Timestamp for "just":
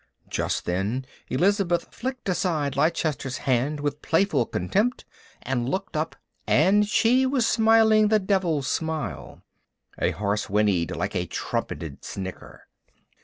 0.31-0.65